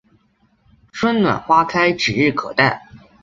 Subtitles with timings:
[0.91, 2.81] 春暖花开指日可待